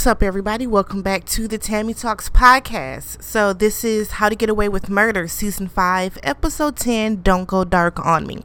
[0.00, 0.66] What's up, everybody?
[0.66, 3.22] Welcome back to the Tammy Talks podcast.
[3.22, 7.64] So, this is How to Get Away with Murder, Season 5, Episode 10 Don't Go
[7.64, 8.42] Dark on Me.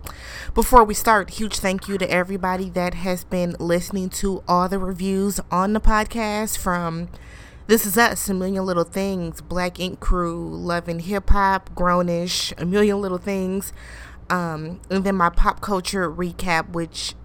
[0.54, 4.80] Before we start, huge thank you to everybody that has been listening to all the
[4.80, 7.08] reviews on the podcast from
[7.68, 12.66] This Is Us, A Million Little Things, Black Ink Crew, Loving Hip Hop, Grownish, A
[12.66, 13.72] Million Little Things,
[14.30, 17.16] um, and then my pop culture recap, which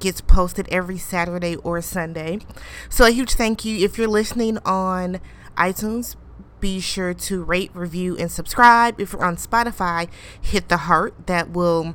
[0.00, 2.40] gets posted every Saturday or Sunday.
[2.88, 5.20] So a huge thank you if you're listening on
[5.56, 6.16] iTunes.
[6.58, 9.00] Be sure to rate, review, and subscribe.
[9.00, 10.10] If you're on Spotify,
[10.40, 11.94] hit the heart that will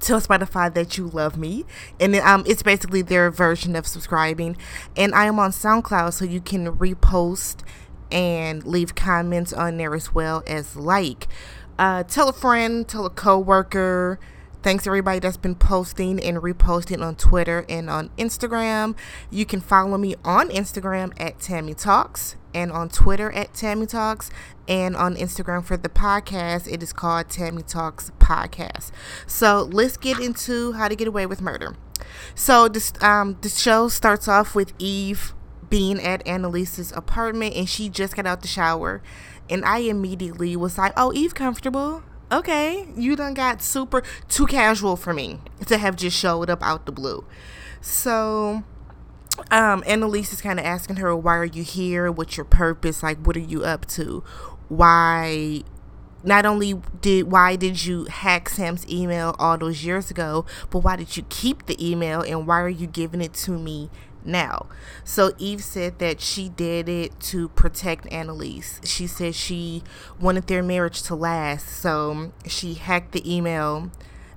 [0.00, 1.64] tell Spotify that you love me.
[2.00, 4.56] And um, it's basically their version of subscribing.
[4.96, 7.62] And I am on SoundCloud, so you can repost
[8.10, 11.28] and leave comments on there as well as like.
[11.78, 14.20] Uh, tell a friend, tell a coworker,
[14.64, 18.96] Thanks everybody that's been posting and reposting on Twitter and on Instagram.
[19.30, 24.30] You can follow me on Instagram at Tammy Talks and on Twitter at Tammy Talks
[24.66, 26.66] and on Instagram for the podcast.
[26.72, 28.90] It is called Tammy Talks Podcast.
[29.26, 31.76] So let's get into how to get away with murder.
[32.34, 35.34] So this um the show starts off with Eve
[35.68, 39.02] being at Annalise's apartment and she just got out the shower
[39.50, 44.96] and I immediately was like, "Oh, Eve comfortable." Okay, you done got super too casual
[44.96, 47.24] for me to have just showed up out the blue.
[47.80, 48.64] So,
[49.50, 52.10] um, Annalise is kind of asking her, why are you here?
[52.10, 53.02] What's your purpose?
[53.02, 54.22] Like, what are you up to?
[54.68, 55.62] Why?
[56.22, 60.96] Not only did why did you hack Sam's email all those years ago, but why
[60.96, 63.90] did you keep the email and why are you giving it to me
[64.24, 64.66] now.
[65.04, 68.80] So Eve said that she did it to protect Annalise.
[68.84, 69.82] She said she
[70.20, 73.90] wanted their marriage to last, so she hacked the email.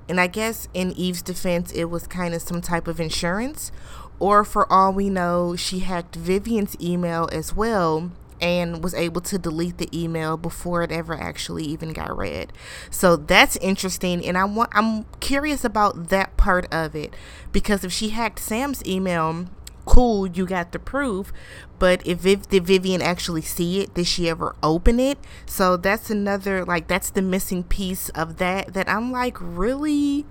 [0.09, 3.71] And I guess in Eve's defense, it was kind of some type of insurance.
[4.19, 9.38] Or for all we know, she hacked Vivian's email as well and was able to
[9.38, 12.53] delete the email before it ever actually even got read.
[12.89, 17.13] So that's interesting and I want I'm curious about that part of it
[17.51, 19.47] because if she hacked Sam's email,
[19.88, 21.34] cool, you got the proof.
[21.80, 23.96] But if Viv, did Vivian actually see it?
[23.96, 25.18] Did she ever open it?
[25.46, 30.25] So that's another like that's the missing piece of that that I'm like really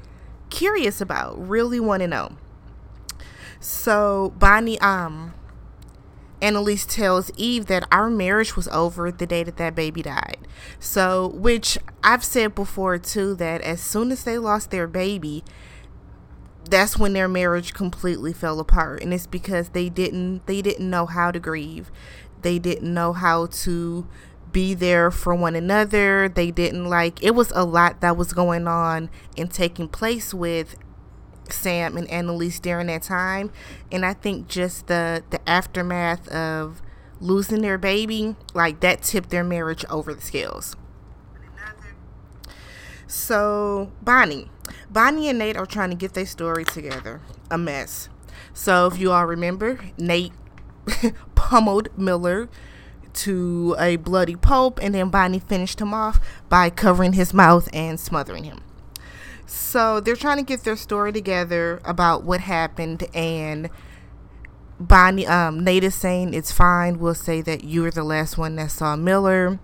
[0.50, 2.37] curious about, really want to know.
[3.59, 5.34] So Bonnie, um,
[6.43, 10.38] Annalise tells Eve that our marriage was over the day that that baby died.
[10.78, 15.44] So, which I've said before too, that as soon as they lost their baby,
[16.71, 21.06] that's when their marriage completely fell apart and it's because they didn't they didn't know
[21.06, 21.91] how to grieve.
[22.43, 24.06] They didn't know how to
[24.53, 26.28] be there for one another.
[26.28, 30.76] They didn't like it was a lot that was going on and taking place with
[31.49, 33.53] sam and annalise during that time
[33.93, 36.82] and i think just the the aftermath of
[37.21, 40.76] losing their baby like that tipped their marriage over the scales.
[43.06, 44.50] So bonnie
[44.91, 47.21] Bonnie and Nate are trying to get their story together.
[47.50, 48.09] A mess.
[48.53, 50.32] So, if you all remember, Nate
[51.34, 52.49] pummeled Miller
[53.15, 57.99] to a bloody pulp, and then Bonnie finished him off by covering his mouth and
[57.99, 58.62] smothering him.
[59.47, 63.71] So, they're trying to get their story together about what happened, and
[64.78, 66.99] Bonnie, um, Nate is saying it's fine.
[66.99, 69.59] We'll say that you were the last one that saw Miller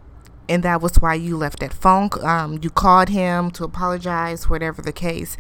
[0.53, 2.11] and that was why you left that phone.
[2.21, 5.39] Um, you called him to apologize, whatever the case.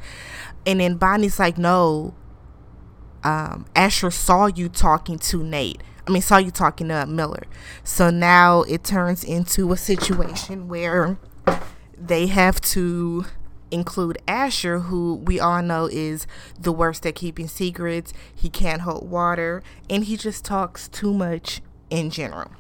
[0.64, 2.14] And then Bonnie's like, no,
[3.22, 5.82] um, Asher saw you talking to Nate.
[6.06, 7.42] I mean, saw you talking to Miller.
[7.84, 11.18] So now it turns into a situation where
[11.98, 13.26] they have to
[13.70, 16.26] include Asher, who we all know is
[16.58, 18.14] the worst at keeping secrets.
[18.34, 22.50] He can't hold water, and he just talks too much in general.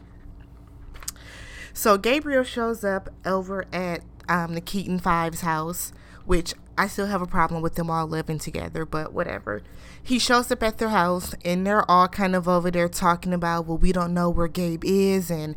[1.72, 5.92] So Gabriel shows up over at um, the Keating Fives house,
[6.24, 9.62] which I still have a problem with them all living together, but whatever.
[10.02, 13.66] He shows up at their house and they're all kind of over there talking about,
[13.66, 15.56] well, we don't know where Gabe is and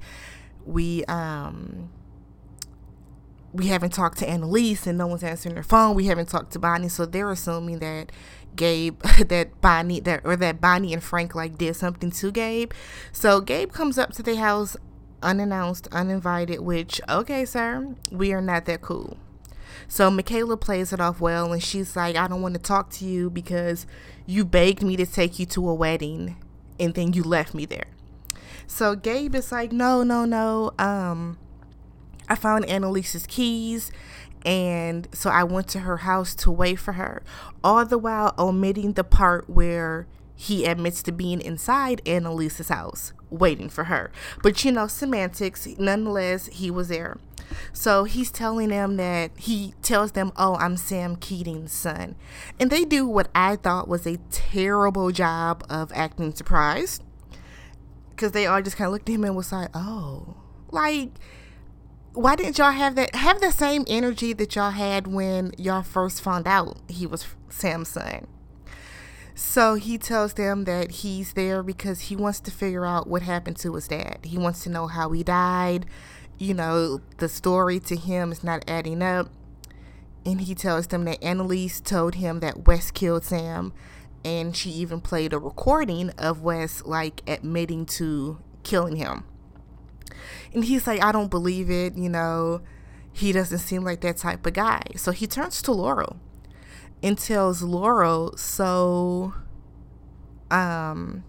[0.66, 1.90] we um
[3.54, 5.96] we haven't talked to Annalise and no one's answering their phone.
[5.96, 8.12] We haven't talked to Bonnie, so they're assuming that
[8.56, 12.72] Gabe that Bonnie that or that Bonnie and Frank like did something to Gabe.
[13.14, 14.76] So Gabe comes up to the house
[15.26, 19.18] unannounced, uninvited, which, okay, sir, we are not that cool.
[19.88, 23.06] So Michaela plays it off well, and she's like, I don't want to talk to
[23.06, 23.86] you because
[24.26, 26.38] you begged me to take you to a wedding
[26.80, 27.86] and then you left me there.
[28.68, 30.72] So Gabe is like, No, no, no.
[30.80, 31.38] Um,
[32.28, 33.92] I found Annalise's keys
[34.46, 37.24] and so I went to her house to wait for her,
[37.64, 43.70] all the while omitting the part where he admits to being inside Annalise's house, waiting
[43.70, 44.12] for her.
[44.42, 47.18] But you know, semantics, nonetheless, he was there.
[47.74, 52.16] So he's telling them that he tells them, Oh, I'm Sam Keating's son.
[52.60, 57.04] And they do what I thought was a terrible job of acting surprised.
[58.12, 60.38] Because they all just kind of looked at him and was like, Oh,
[60.72, 61.10] like,
[62.14, 66.22] why didn't y'all have that have the same energy that y'all had when y'all first
[66.22, 68.28] found out he was Sam's son?
[69.38, 73.58] So he tells them that he's there because he wants to figure out what happened
[73.58, 74.20] to his dad.
[74.24, 75.86] He wants to know how he died.
[76.38, 79.30] You know, the story to him is not adding up.
[80.26, 83.74] And he tells them that Annalise told him that Wes killed Sam.
[84.24, 89.26] And she even played a recording of Wes, like, admitting to killing him.
[90.54, 91.98] And he's like, I don't believe it.
[91.98, 92.62] You know,
[93.12, 94.82] he doesn't seem like that type of guy.
[94.96, 96.18] So he turns to Laurel
[97.04, 99.34] and tells Laurel, so
[100.52, 101.24] um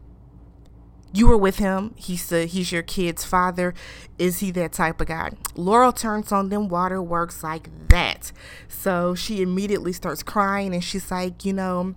[1.12, 1.94] you were with him.
[1.96, 3.72] He said he's your kid's father.
[4.18, 5.30] Is he that type of guy?
[5.54, 8.32] Laurel turns on them waterworks like that.
[8.68, 11.94] So she immediately starts crying and she's like, you know,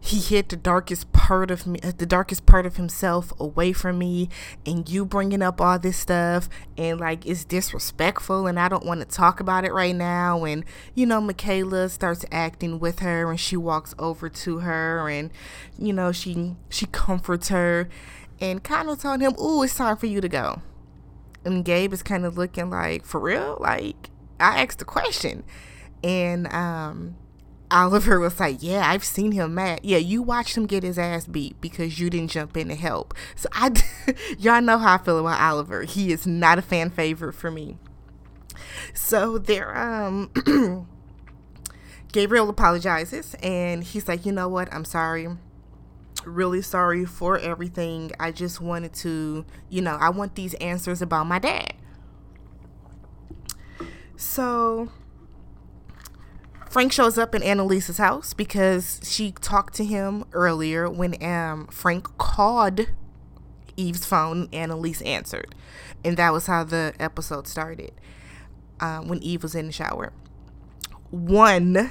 [0.00, 4.28] he hid the darkest part of me the darkest part of himself away from me
[4.64, 6.48] and you bringing up all this stuff
[6.78, 10.64] and like it's disrespectful and i don't want to talk about it right now and
[10.94, 15.30] you know michaela starts acting with her and she walks over to her and
[15.78, 17.88] you know she she comforts her
[18.40, 20.62] and kind of telling him oh it's time for you to go.
[21.44, 23.56] And gabe is kind of looking like for real?
[23.60, 25.44] Like i asked a question.
[26.02, 27.16] And um
[27.70, 29.80] Oliver was like, "Yeah, I've seen him mad.
[29.82, 33.14] Yeah, you watched him get his ass beat because you didn't jump in to help."
[33.36, 33.72] So I,
[34.38, 35.82] y'all know how I feel about Oliver.
[35.82, 37.78] He is not a fan favorite for me.
[38.94, 40.30] So there, um,
[42.12, 44.72] Gabriel apologizes and he's like, "You know what?
[44.72, 45.28] I'm sorry."
[46.24, 48.12] really sorry for everything.
[48.18, 51.74] I just wanted to, you know, I want these answers about my dad.
[54.16, 54.90] So
[56.70, 62.16] Frank shows up in Annalise's house because she talked to him earlier when um, Frank
[62.16, 62.86] called
[63.76, 64.48] Eve's phone.
[64.52, 65.56] Annalise answered,
[66.04, 67.90] and that was how the episode started.
[68.78, 70.12] Um, when Eve was in the shower.
[71.10, 71.90] One,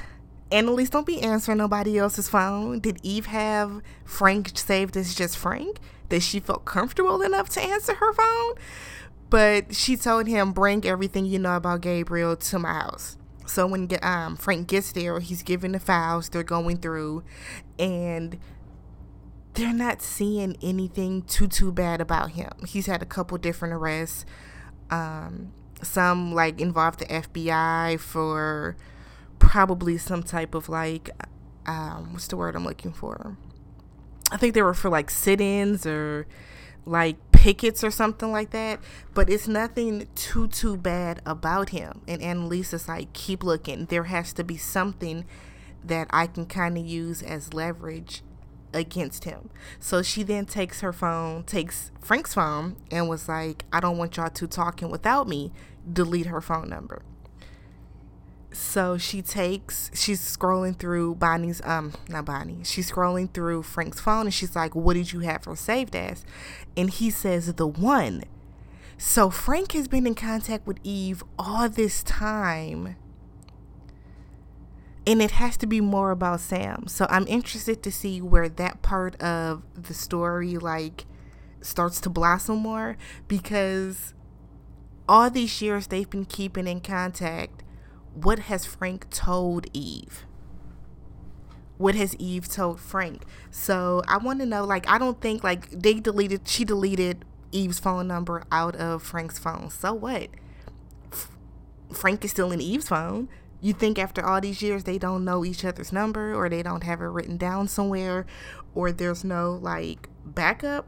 [0.50, 2.80] Annalise, don't be answering nobody else's phone.
[2.80, 5.80] Did Eve have Frank saved as just Frank?
[6.08, 8.54] That she felt comfortable enough to answer her phone?
[9.30, 13.18] But she told him, bring everything you know about Gabriel to my house.
[13.50, 17.24] So when um, Frank gets there, he's given the files they're going through,
[17.78, 18.38] and
[19.54, 22.52] they're not seeing anything too too bad about him.
[22.68, 24.26] He's had a couple different arrests.
[24.92, 25.52] Um,
[25.82, 28.78] some like involved the FBI for
[29.40, 31.10] probably some type of like
[31.66, 33.38] um, what's the word I'm looking for?
[34.32, 36.28] I think they were for like sit-ins or
[36.86, 38.80] like pickets or something like that.
[39.14, 42.02] But it's nothing too too bad about him.
[42.08, 43.86] And Annalisa's like, keep looking.
[43.86, 45.26] There has to be something
[45.84, 48.24] that I can kind of use as leverage
[48.74, 49.50] against him.
[49.80, 54.18] So she then takes her phone, takes Frank's phone, and was like, I don't want
[54.18, 55.54] y'all two talking without me.
[55.92, 57.02] Delete her phone number
[58.52, 64.22] so she takes she's scrolling through bonnie's um not bonnie she's scrolling through frank's phone
[64.22, 66.26] and she's like what did you have for saved as
[66.76, 68.24] and he says the one.
[68.98, 72.96] So frank has been in contact with eve all this time.
[75.08, 76.88] And it has to be more about sam.
[76.88, 81.06] So i'm interested to see where that part of the story like
[81.62, 82.96] starts to blossom more
[83.28, 84.14] because
[85.08, 87.64] all these years they've been keeping in contact
[88.14, 90.26] what has Frank told Eve?
[91.78, 93.24] What has Eve told Frank?
[93.52, 97.80] So I want to know, like, I don't think, like, they deleted, she deleted Eve's
[97.80, 99.70] phone number out of Frank's phone.
[99.70, 100.28] So what?
[101.12, 101.32] F-
[101.94, 103.30] Frank is still in Eve's phone.
[103.62, 106.84] You think after all these years they don't know each other's number or they don't
[106.84, 108.26] have it written down somewhere
[108.76, 110.86] or there's no, like, backup?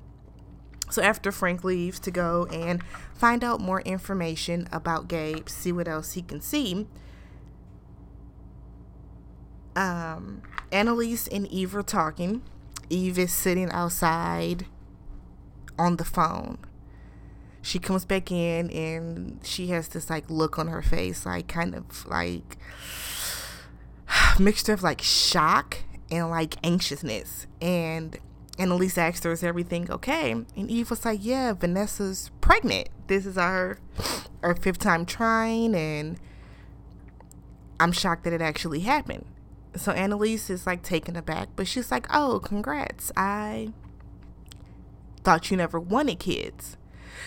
[0.90, 5.88] So after Frank leaves to go and find out more information about Gabe, see what
[5.88, 6.86] else he can see,
[9.76, 12.42] um, Annalise and Eve are talking.
[12.90, 14.66] Eve is sitting outside
[15.78, 16.58] on the phone.
[17.62, 21.76] She comes back in and she has this like look on her face, like kind
[21.76, 22.58] of like
[24.40, 25.78] mixture of like shock
[26.10, 27.48] and like anxiousness.
[27.62, 28.18] And
[28.58, 30.32] Annalise asked her, Is everything okay?
[30.32, 32.90] And Eve was like, Yeah, Vanessa's pregnant.
[33.08, 33.78] This is our
[34.44, 36.20] our fifth time trying and
[37.80, 39.26] I'm shocked that it actually happened.
[39.76, 43.12] So Annalise is like taken aback, but she's like, oh, congrats.
[43.16, 43.70] I
[45.24, 46.78] thought you never wanted kids.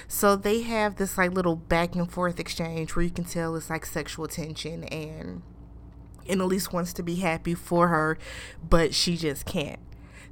[0.08, 3.70] So they have this like little back and forth exchange where you can tell it's
[3.70, 5.42] like sexual tension and
[6.28, 8.18] Annalise wants to be happy for her,
[8.68, 9.80] but she just can't.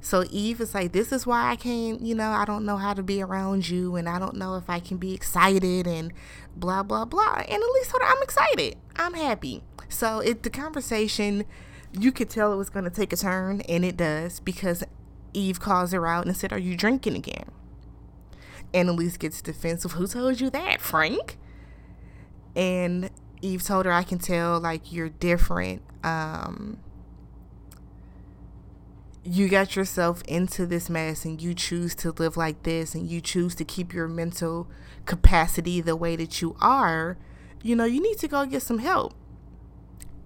[0.01, 2.93] So Eve is like, This is why I can't, you know, I don't know how
[2.93, 6.11] to be around you and I don't know if I can be excited and
[6.55, 7.43] blah blah blah.
[7.47, 8.75] Annalise told her, I'm excited.
[8.95, 9.63] I'm happy.
[9.87, 11.45] So it the conversation
[11.93, 14.83] you could tell it was gonna take a turn and it does because
[15.33, 17.45] Eve calls her out and said, Are you drinking again?
[18.73, 19.93] Annalise gets defensive.
[19.93, 21.37] Who told you that, Frank?
[22.55, 23.09] And
[23.41, 25.81] Eve told her, I can tell like you're different.
[26.03, 26.79] Um,
[29.23, 33.21] you got yourself into this mess and you choose to live like this and you
[33.21, 34.67] choose to keep your mental
[35.05, 37.17] capacity the way that you are,
[37.61, 39.13] you know, you need to go get some help.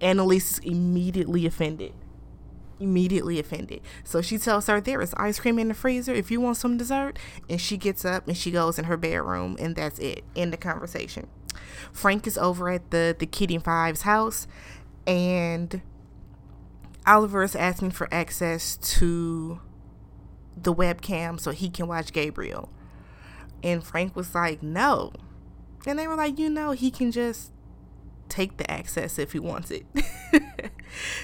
[0.01, 1.93] Annalise is immediately offended.
[2.79, 3.81] Immediately offended.
[4.03, 6.77] So she tells her there is ice cream in the freezer if you want some
[6.77, 7.17] dessert.
[7.49, 10.23] And she gets up and she goes in her bedroom and that's it.
[10.35, 11.27] End the conversation.
[11.91, 14.47] Frank is over at the, the Keating Fives house
[15.07, 15.81] and
[17.05, 19.61] Oliver is asking for access to
[20.55, 22.69] the webcam so he can watch Gabriel.
[23.63, 25.13] And Frank was like, no.
[25.85, 27.51] And they were like, you know, he can just
[28.29, 29.85] take the access if he wants it.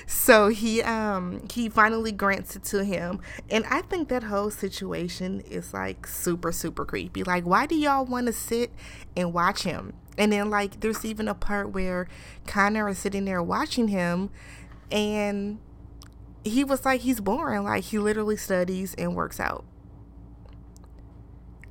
[0.07, 3.19] so he um he finally grants it to him.
[3.49, 7.23] And I think that whole situation is like super, super creepy.
[7.23, 8.71] Like, why do y'all want to sit
[9.15, 9.93] and watch him?
[10.17, 12.07] And then like there's even a part where
[12.45, 14.29] Connor is sitting there watching him
[14.91, 15.59] and
[16.43, 19.63] he was like he's boring like he literally studies and works out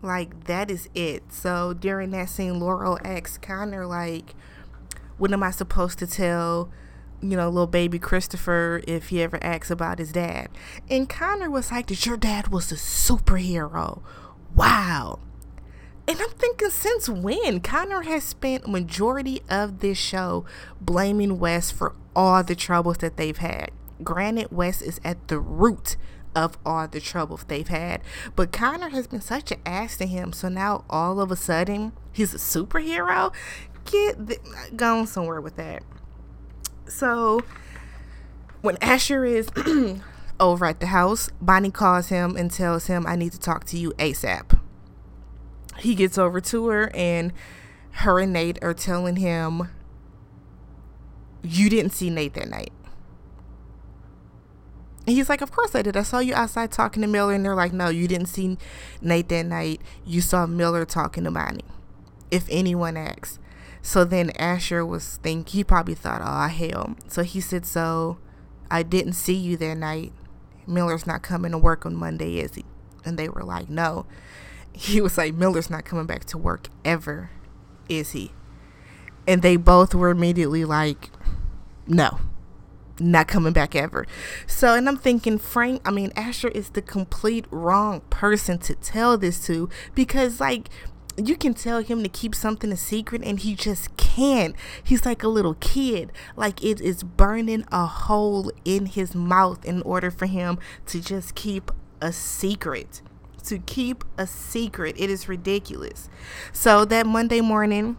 [0.00, 4.34] like that is it so during that scene laurel asks connor like
[5.22, 6.68] what am i supposed to tell
[7.20, 10.48] you know little baby christopher if he ever asks about his dad
[10.90, 14.02] and connor was like that your dad was a superhero
[14.56, 15.20] wow
[16.08, 17.60] and I'm thinking, since when?
[17.60, 20.44] Connor has spent majority of this show
[20.80, 23.70] blaming Wes for all the troubles that they've had.
[24.02, 25.96] Granted, Wes is at the root
[26.34, 28.00] of all the troubles they've had.
[28.34, 30.32] But Connor has been such an ass to him.
[30.32, 33.32] So now all of a sudden he's a superhero.
[33.84, 35.82] Get going somewhere with that.
[36.86, 37.42] So
[38.60, 39.48] when Asher is
[40.40, 43.78] over at the house, Bonnie calls him and tells him, I need to talk to
[43.78, 44.58] you ASAP.
[45.78, 47.32] He gets over to her and
[47.92, 49.68] her and Nate are telling him,
[51.42, 52.72] You didn't see Nate that night.
[55.06, 55.96] He's like, Of course I did.
[55.96, 57.34] I saw you outside talking to Miller.
[57.34, 58.58] And they're like, No, you didn't see
[59.00, 59.80] Nate that night.
[60.04, 61.64] You saw Miller talking to Bonnie.
[62.30, 63.38] If anyone asks.
[63.82, 66.96] So then Asher was think he probably thought, Oh, hell.
[67.08, 68.18] So he said, So
[68.70, 70.12] I didn't see you that night.
[70.66, 72.64] Miller's not coming to work on Monday, is he?
[73.04, 74.06] And they were like, No.
[74.72, 77.30] He was like, Miller's not coming back to work ever,
[77.88, 78.32] is he?
[79.26, 81.10] And they both were immediately like,
[81.86, 82.20] No
[83.02, 84.06] not coming back ever.
[84.46, 89.18] So, and I'm thinking, Frank, I mean, Asher is the complete wrong person to tell
[89.18, 90.68] this to because, like,
[91.16, 94.54] you can tell him to keep something a secret and he just can't.
[94.82, 96.12] He's like a little kid.
[96.36, 101.34] Like it is burning a hole in his mouth in order for him to just
[101.34, 103.02] keep a secret.
[103.44, 104.94] To keep a secret.
[104.98, 106.08] It is ridiculous.
[106.52, 107.96] So that Monday morning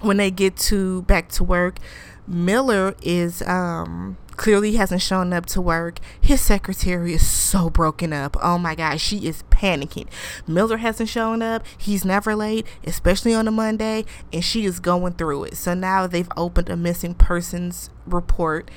[0.00, 1.78] when they get to back to work,
[2.26, 5.98] Miller is um clearly hasn't shown up to work.
[6.20, 8.36] His secretary is so broken up.
[8.42, 10.08] Oh my god, she is panicking.
[10.46, 11.64] Miller hasn't shown up.
[11.78, 15.56] He's never late, especially on a Monday, and she is going through it.
[15.56, 18.70] So now they've opened a missing persons report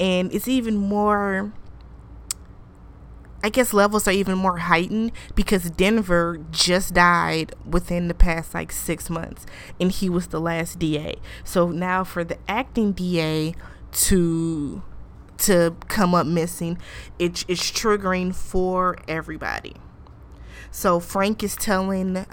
[0.00, 1.52] and it's even more
[3.42, 8.72] I guess levels are even more heightened because Denver just died within the past like
[8.72, 9.44] six months
[9.78, 11.16] and he was the last DA.
[11.44, 13.54] So now for the acting DA
[13.92, 14.82] to
[15.44, 16.78] to come up missing,
[17.18, 19.74] it, it's triggering for everybody.
[20.70, 22.26] So Frank is telling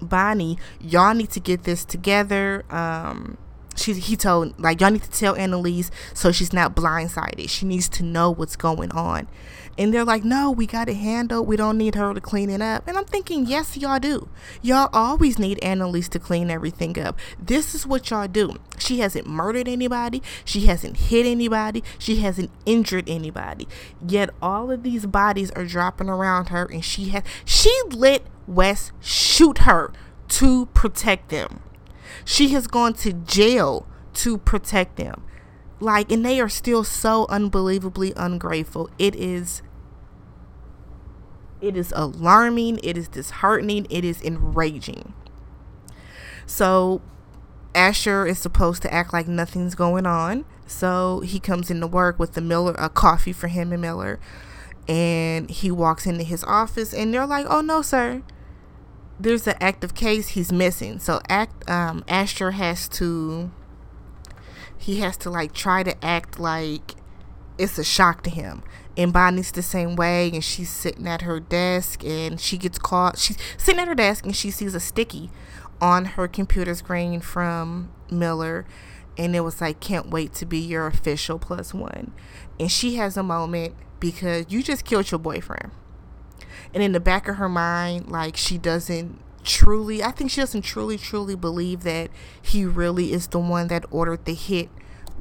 [0.00, 2.64] Bonnie, y'all need to get this together.
[2.70, 3.38] Um,
[3.76, 7.48] she he told like y'all need to tell Annalise so she's not blindsided.
[7.48, 9.28] She needs to know what's going on.
[9.78, 11.46] And they're like, no, we got it handled.
[11.46, 12.88] We don't need her to clean it up.
[12.88, 14.28] And I'm thinking, yes, y'all do.
[14.62, 17.18] Y'all always need Annalise to clean everything up.
[17.38, 18.56] This is what y'all do.
[18.78, 20.22] She hasn't murdered anybody.
[20.44, 21.84] She hasn't hit anybody.
[21.98, 23.68] She hasn't injured anybody.
[24.06, 28.92] Yet all of these bodies are dropping around her, and she has she let Wes
[29.00, 29.92] shoot her
[30.28, 31.60] to protect them.
[32.24, 35.22] She has gone to jail to protect them.
[35.80, 38.90] Like and they are still so unbelievably ungrateful.
[38.98, 39.62] It is
[41.60, 42.80] it is alarming.
[42.82, 43.86] It is disheartening.
[43.90, 45.14] It is enraging.
[46.44, 47.00] So
[47.74, 50.44] asher is supposed to act like nothing's going on.
[50.66, 54.20] So he comes into work with the miller a coffee for him and miller.
[54.88, 58.22] And he walks into his office and they're like oh no sir.
[59.18, 60.28] There's an active case.
[60.28, 60.98] He's missing.
[61.00, 63.50] So act um asher has to
[64.86, 66.94] he has to like try to act like
[67.58, 68.62] it's a shock to him.
[68.96, 73.18] And Bonnie's the same way, and she's sitting at her desk, and she gets caught.
[73.18, 75.28] She's sitting at her desk, and she sees a sticky
[75.80, 78.64] on her computer screen from Miller,
[79.18, 82.12] and it was like, "Can't wait to be your official plus one."
[82.60, 85.72] And she has a moment because you just killed your boyfriend,
[86.72, 90.62] and in the back of her mind, like she doesn't truly, I think she doesn't
[90.62, 92.10] truly, truly believe that
[92.42, 94.68] he really is the one that ordered the hit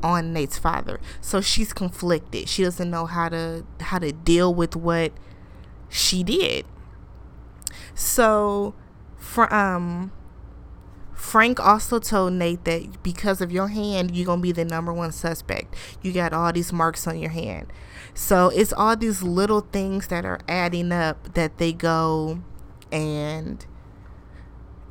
[0.04, 1.00] on Nate's father.
[1.22, 2.50] So she's conflicted.
[2.50, 5.14] She doesn't know how to how to deal with what
[5.88, 6.66] she did.
[7.94, 8.74] So,
[9.18, 10.12] for um,
[11.14, 15.12] Frank also told Nate that because of your hand, you're gonna be the number one
[15.12, 15.76] suspect.
[16.02, 17.72] You got all these marks on your hand.
[18.14, 22.42] So it's all these little things that are adding up that they go
[22.92, 23.66] and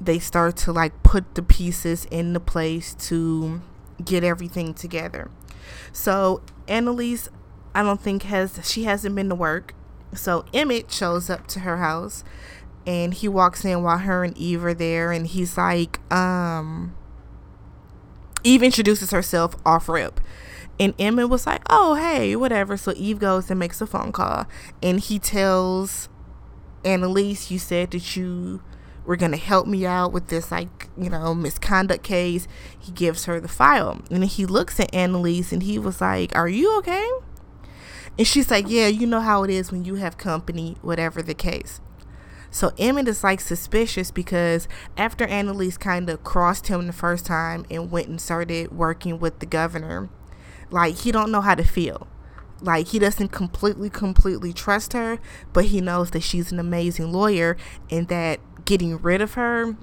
[0.00, 3.62] they start to like put the pieces into place to
[4.04, 5.30] get everything together.
[5.92, 7.28] So Annalise,
[7.74, 9.74] I don't think has she hasn't been to work.
[10.14, 12.24] So Emmett shows up to her house
[12.86, 16.94] and he walks in while her and Eve are there and he's like, um
[18.42, 20.20] Eve introduces herself off rip.
[20.78, 22.76] And Emmett was like, Oh, hey, whatever.
[22.76, 24.46] So Eve goes and makes a phone call
[24.82, 26.08] and he tells
[26.84, 28.60] Annalise, you said that you
[29.04, 32.48] were going to help me out with this, like, you know, misconduct case.
[32.78, 34.00] He gives her the file.
[34.10, 37.10] And he looks at Annalise and he was like, Are you okay?
[38.18, 41.34] And she's like, Yeah, you know how it is when you have company, whatever the
[41.34, 41.80] case.
[42.54, 47.66] So Emmett is like suspicious because after Annalise kind of crossed him the first time
[47.68, 50.08] and went and started working with the governor,
[50.70, 52.06] like he don't know how to feel.
[52.60, 55.18] Like he doesn't completely, completely trust her,
[55.52, 57.56] but he knows that she's an amazing lawyer
[57.90, 59.76] and that getting rid of her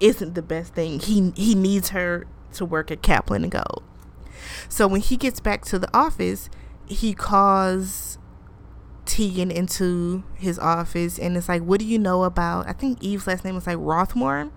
[0.00, 1.00] isn't the best thing.
[1.00, 3.82] He he needs her to work at Caplan and Gold.
[4.68, 6.48] So when he gets back to the office,
[6.86, 8.18] he calls
[9.04, 13.26] Tegan into his office and it's like, What do you know about I think Eve's
[13.26, 14.50] last name was like Rothmore?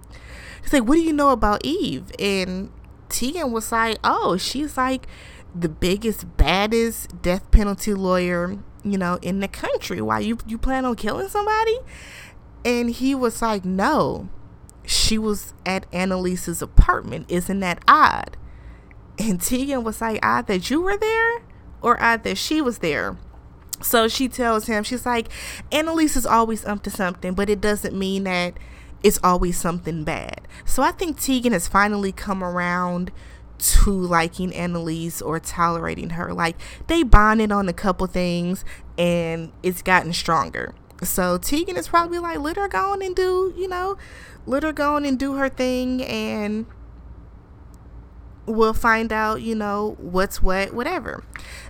[0.62, 2.12] He's like, What do you know about Eve?
[2.20, 2.72] And
[3.10, 5.08] Tegan was like, Oh, she's like
[5.56, 10.02] the biggest, baddest death penalty lawyer, you know, in the country.
[10.02, 11.78] Why you you plan on killing somebody?
[12.66, 14.30] And he was like, No,
[14.86, 17.26] she was at Annalise's apartment.
[17.30, 18.38] Isn't that odd?
[19.20, 21.44] And Tegan was like, Odd that you were there
[21.82, 23.18] or odd that she was there.
[23.82, 25.28] So she tells him, She's like,
[25.72, 28.58] Annalise is always up to something, but it doesn't mean that
[29.04, 30.48] it's always something bad.
[30.66, 33.12] So I think Tegan has finally come around
[33.60, 36.34] to liking Annalise or tolerating her.
[36.34, 36.56] Like
[36.88, 38.66] they bonded on a couple things
[38.98, 40.74] and it's gotten stronger.
[41.02, 43.98] So Tegan is probably like, let her go on and do, you know,
[44.46, 46.66] let her go on and do her thing and
[48.46, 51.24] we'll find out, you know, what's what, whatever.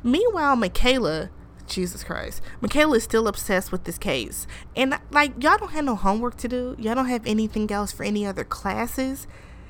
[0.04, 1.30] Meanwhile, Michaela,
[1.68, 4.48] Jesus Christ, Michaela is still obsessed with this case.
[4.76, 8.04] And like, y'all don't have no homework to do, y'all don't have anything else for
[8.04, 9.28] any other classes.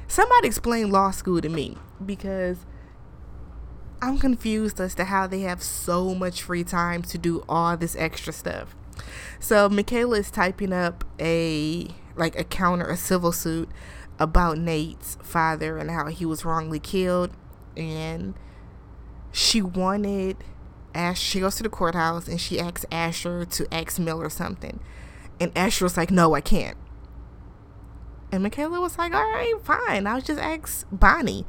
[0.08, 2.66] Somebody explain law school to me because
[4.02, 7.96] I'm confused as to how they have so much free time to do all this
[7.96, 8.76] extra stuff.
[9.40, 13.70] So Michaela is typing up a like a counter, a civil suit
[14.20, 17.32] about Nate's father and how he was wrongly killed,
[17.76, 18.36] and
[19.32, 20.38] she wanted
[20.94, 21.20] Ash.
[21.20, 24.80] She goes to the courthouse and she asks Asher to ask Miller something,
[25.40, 26.78] and Asher was like, "No, I can't."
[28.32, 30.08] And Michaela was like, "All right, fine.
[30.08, 31.46] I'll just ask Bonnie."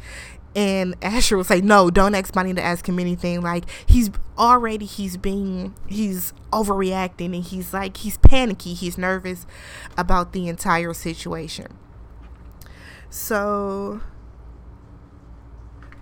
[0.56, 3.40] And Asher was say, "No, don't ask Bonnie to ask him anything.
[3.40, 8.74] Like he's already he's being he's overreacting and he's like he's panicky.
[8.74, 9.46] He's nervous
[9.96, 11.78] about the entire situation."
[13.10, 14.00] So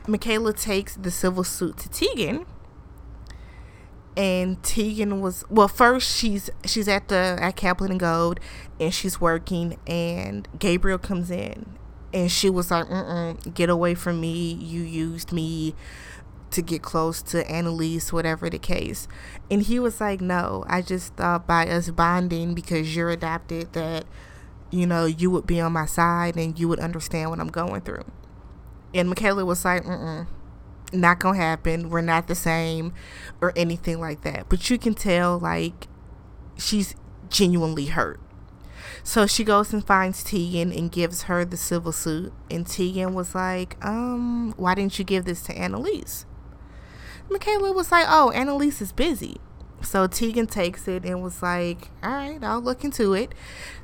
[0.06, 2.46] Michaela takes the civil suit to Tegan.
[4.14, 5.68] And Tegan was well.
[5.68, 8.40] First, she's she's at the at Caplan and Gold,
[8.78, 9.78] and she's working.
[9.86, 11.78] And Gabriel comes in,
[12.12, 14.52] and she was like, Mm-mm, "Get away from me!
[14.52, 15.74] You used me
[16.50, 19.08] to get close to Annalise, whatever the case."
[19.50, 24.04] And he was like, "No, I just thought by us bonding because you're adopted that,
[24.70, 27.82] you know, you would be on my side and you would understand what I'm going
[27.82, 28.04] through."
[28.94, 30.26] And Michaela was like, Mm-mm,
[30.92, 31.88] Not gonna happen.
[31.90, 32.92] We're not the same
[33.40, 34.48] or anything like that.
[34.48, 35.88] But you can tell, like,
[36.58, 36.94] she's
[37.30, 38.20] genuinely hurt.
[39.04, 42.32] So she goes and finds Tegan and gives her the civil suit.
[42.50, 46.24] And Tegan was like, um, why didn't you give this to Annalise?
[47.28, 49.38] Michaela was like, oh, Annalise is busy.
[49.80, 53.34] So Tegan takes it and was like, all right, I'll look into it.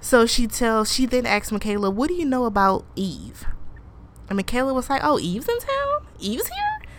[0.00, 3.44] So she tells, she then asks Michaela, what do you know about Eve?
[4.28, 6.06] And Michaela was like, oh, Eve's in town?
[6.20, 6.90] Eve's here?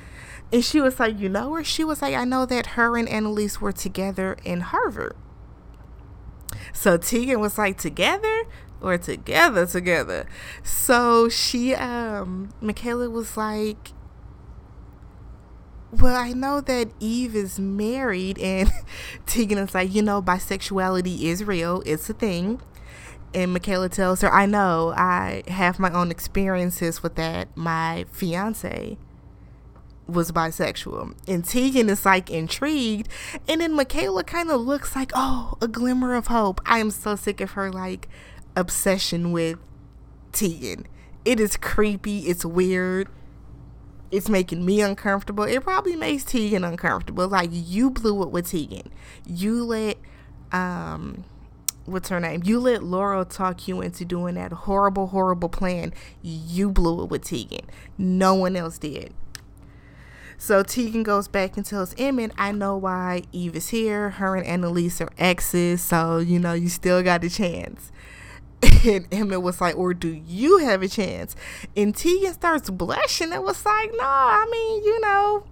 [0.51, 1.63] And she was like, you know her?
[1.63, 5.15] She was like, I know that her and Annalise were together in Harvard.
[6.73, 8.43] So Tegan was like, together?
[8.81, 10.25] Or together, together.
[10.63, 13.91] So she, um, Michaela was like,
[15.91, 18.71] well, I know that Eve is married, and
[19.25, 22.61] Tegan is like, you know, bisexuality is real, it's a thing.
[23.33, 27.55] And Michaela tells her, I know, I have my own experiences with that.
[27.55, 28.97] My fiance
[30.11, 31.15] was bisexual.
[31.27, 33.09] And Tegan is like intrigued.
[33.47, 36.61] And then Michaela kind of looks like, oh, a glimmer of hope.
[36.65, 38.07] I am so sick of her like
[38.55, 39.59] obsession with
[40.31, 40.85] Tegan.
[41.25, 43.09] It is creepy, it's weird
[44.11, 45.43] it's making me uncomfortable.
[45.43, 47.27] It probably makes Tegan uncomfortable.
[47.27, 48.91] Like you blew it with Tegan.
[49.25, 49.97] You let
[50.51, 51.25] um
[51.85, 52.41] what's her name?
[52.43, 55.93] You let Laurel talk you into doing that horrible, horrible plan.
[56.21, 57.67] You blew it with Tegan.
[57.97, 59.13] No one else did.
[60.41, 64.11] So Tegan goes back and tells Emmett, I know why Eve is here.
[64.11, 67.91] Her and Annalise are exes, so you know you still got a chance.
[68.85, 71.35] And Emmett was like, or do you have a chance?
[71.75, 75.43] And Tegan starts blushing and was like, no, I mean, you know,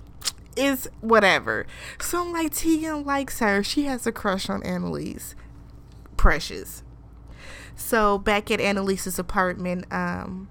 [0.55, 1.67] it's whatever.
[1.99, 3.63] So I'm like, Tegan likes her.
[3.63, 5.35] She has a crush on Annalise.
[6.15, 6.83] Precious.
[7.75, 10.47] So back at Annalise's apartment, um,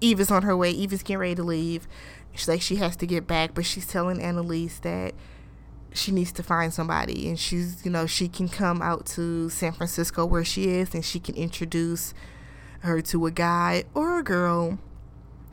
[0.00, 0.70] Eve is on her way.
[0.70, 1.88] Eve is getting ready to leave.
[2.32, 5.14] She's like, she has to get back, but she's telling Annalise that
[5.92, 9.72] she needs to find somebody and she's you know she can come out to San
[9.72, 12.14] Francisco where she is and she can introduce
[12.80, 14.78] her to a guy or a girl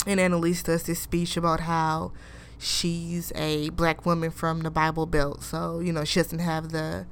[0.06, 2.12] and Annalise does this speech about how
[2.58, 7.06] she's a black woman from the Bible Belt so you know she doesn't have the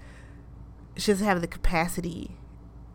[0.98, 2.38] she doesn't have the capacity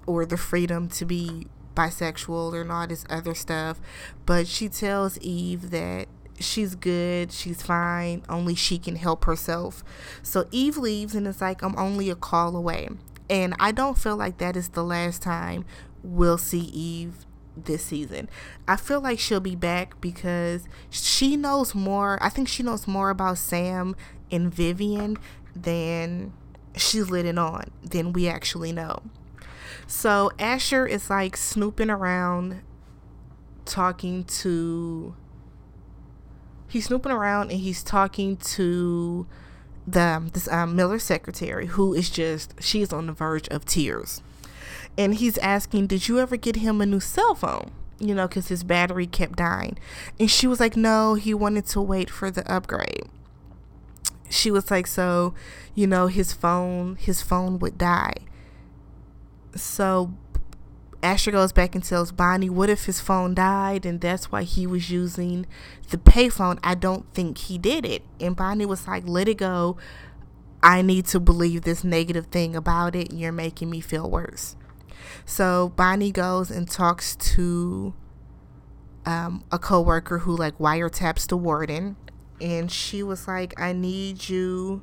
[0.07, 1.47] or the freedom to be
[1.79, 3.81] bisexual or not this other stuff
[4.27, 6.09] but she tells Eve that
[6.41, 9.85] she's good, she's fine, only she can help herself.
[10.23, 12.89] So Eve leaves and it's like, I'm only a call away.
[13.31, 15.65] And I don't feel like that is the last time
[16.03, 18.29] we'll see Eve this season.
[18.67, 22.19] I feel like she'll be back because she knows more.
[22.23, 23.97] I think she knows more about Sam
[24.31, 25.17] and Vivian
[25.55, 26.33] than
[26.77, 29.03] she's letting on, than we actually know.
[29.89, 32.61] So Asher is like snooping around,
[33.65, 35.17] talking to
[36.69, 39.27] he's snooping around and he's talking to
[39.87, 44.21] the this um, Miller secretary who is just she's on the verge of tears,
[44.99, 48.49] and he's asking, "Did you ever get him a new cell phone?" You know, because
[48.49, 49.79] his battery kept dying,
[50.21, 53.09] and she was like, "No, he wanted to wait for the upgrade."
[54.29, 55.33] She was like, "So,
[55.75, 58.28] you know, his phone his phone would die."
[59.63, 60.15] So
[61.03, 64.67] Asher goes back and tells Bonnie, what if his phone died and that's why he
[64.67, 65.47] was using
[65.91, 66.59] the payphone?
[66.63, 68.03] I don't think he did it.
[68.21, 69.77] And Bonnie was like, let it go.
[70.63, 73.13] I need to believe this negative thing about it.
[73.13, 74.57] You're making me feel worse.
[75.25, 77.95] So Bonnie goes and talks to
[79.07, 81.97] um, a coworker who like wiretaps the warden.
[82.41, 84.83] And she was like, I need you.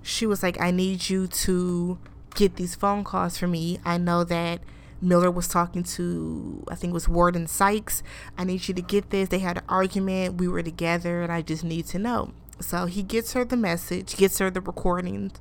[0.00, 1.98] She was like, I need you to
[2.34, 3.78] get these phone calls for me.
[3.84, 4.60] I know that
[5.00, 8.02] Miller was talking to, I think it was Warden Sykes.
[8.36, 9.28] I need you to get this.
[9.28, 10.36] They had an argument.
[10.36, 12.32] We were together, and I just need to know.
[12.60, 15.32] So he gets her the message, gets her the recordings,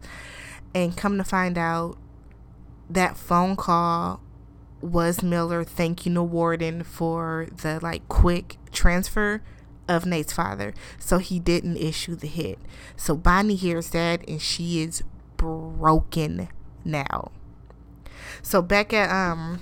[0.76, 1.98] and come to find out
[2.90, 4.22] that phone call
[4.82, 9.42] was Miller thanking the warden for the like quick transfer
[9.88, 10.74] of Nate's father.
[11.00, 12.60] So he didn't issue the hit.
[12.96, 15.04] So Bonnie hears that and she is
[15.38, 16.50] broken
[16.88, 17.32] now.
[18.42, 19.62] So back at um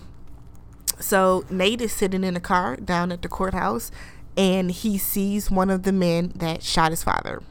[1.00, 3.92] so Nate is sitting in a car down at the courthouse
[4.38, 7.42] and he sees one of the men that shot his father.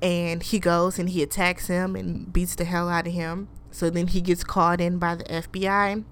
[0.00, 3.48] And he goes and he attacks him and beats the hell out of him.
[3.70, 6.04] So then he gets called in by the FBI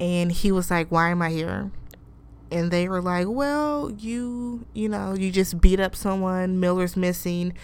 [0.00, 1.70] and he was like, "Why am I here?"
[2.50, 6.60] And they were like, "Well, you, you know, you just beat up someone.
[6.60, 7.54] Miller's missing.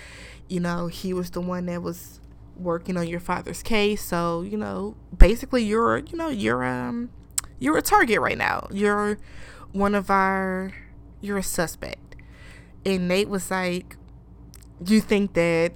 [0.48, 2.20] You know, he was the one that was
[2.56, 4.02] working on your father's case.
[4.02, 7.10] So, you know, basically you're, you know, you're um
[7.58, 8.68] you're a target right now.
[8.70, 9.18] You're
[9.72, 10.72] one of our,
[11.20, 12.16] you're a suspect.
[12.84, 13.96] And Nate was like,
[14.84, 15.72] you think that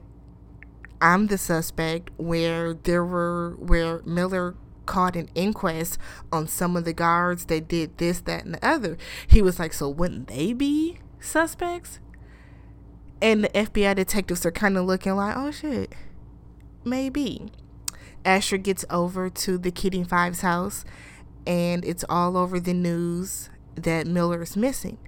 [1.01, 4.55] I'm the suspect where there were, where Miller
[4.87, 5.99] caught an inquest
[6.33, 8.99] on some of the guards that did this, that, and the other.
[9.27, 12.01] He was like, so wouldn't they be suspects?
[13.21, 15.93] And the FBI detectives are kind of looking like, oh shit,
[16.85, 17.51] maybe.
[18.25, 20.85] Asher gets over to the Keating Fives house
[21.47, 24.99] and it's all over the news that Miller is missing.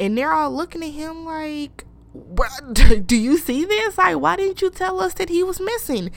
[0.00, 1.84] And they're all looking at him like,
[3.06, 3.98] do you see this?
[3.98, 6.10] Like, why didn't you tell us that he was missing?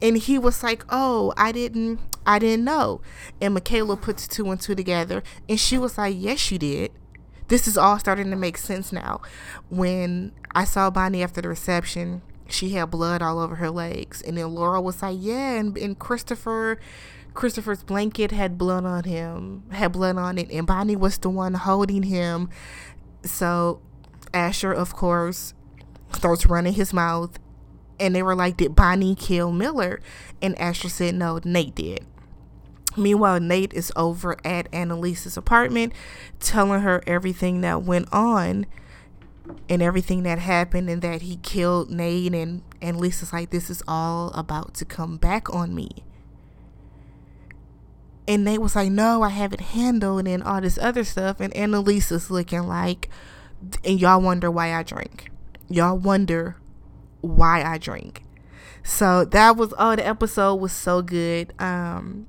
[0.00, 3.00] And he was like, oh, I didn't, I didn't know.
[3.40, 6.92] And Michaela puts two and two together and she was like, yes, you did.
[7.48, 9.20] This is all starting to make sense now.
[9.70, 14.22] When I saw Bonnie after the reception, she had blood all over her legs.
[14.22, 16.78] And then Laura was like, yeah, and, and Christopher
[17.32, 21.54] Christopher's blanket had blood on him, had blood on it, and Bonnie was the one
[21.54, 22.50] holding him.
[23.22, 23.80] So
[24.34, 25.54] Asher, of course,
[26.12, 27.38] starts running his mouth,
[27.98, 30.00] and they were like, Did Bonnie kill Miller?
[30.42, 32.04] And Asher said, No, Nate did.
[32.96, 35.92] Meanwhile, Nate is over at Annalise's apartment
[36.40, 38.66] telling her everything that went on
[39.68, 44.30] and everything that happened and that he killed Nate and Annalise's like this is all
[44.30, 46.04] about to come back on me.
[48.26, 51.52] And Nate was like, No, I have it handled and all this other stuff and
[51.54, 53.08] Annalisa's looking like
[53.84, 55.30] and y'all wonder why I drink.
[55.68, 56.56] Y'all wonder
[57.20, 58.22] why I drink.
[58.82, 61.52] So that was oh the episode was so good.
[61.58, 62.26] Um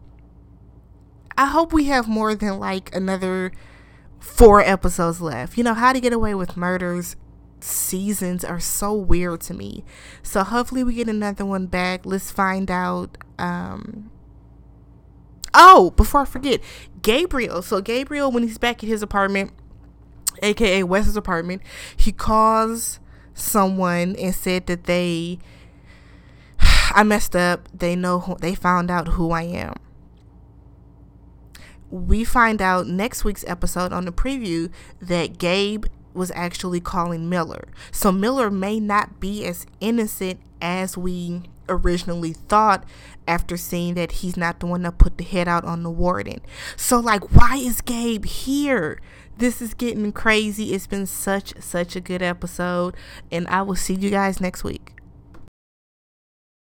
[1.38, 3.52] I hope we have more than like another
[4.22, 5.58] four episodes left.
[5.58, 7.18] You know, how to get away with murders
[7.64, 9.84] seasons are so weird to me.
[10.24, 12.06] So hopefully we get another one back.
[12.06, 14.12] Let's find out um
[15.54, 16.62] Oh, before I forget,
[17.02, 17.62] Gabriel.
[17.62, 19.52] So Gabriel when he's back at his apartment,
[20.42, 21.62] aka Wes's apartment,
[21.96, 23.00] he calls
[23.34, 25.40] someone and said that they
[26.60, 27.68] I messed up.
[27.74, 29.76] They know who, they found out who I am
[31.92, 37.68] we find out next week's episode on the preview that Gabe was actually calling Miller.
[37.92, 42.84] So Miller may not be as innocent as we originally thought
[43.28, 46.42] after seeing that he's not the one that put the head out on the warden.
[46.76, 49.00] So like why is Gabe here?
[49.38, 50.74] This is getting crazy.
[50.74, 52.96] It's been such such a good episode
[53.32, 55.01] and I will see you guys next week.